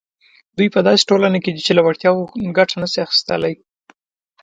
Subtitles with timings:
[0.57, 3.53] دوی په داسې ټولنه کې دي چې له وړتیاوو ګټه نه شي اخیستلای.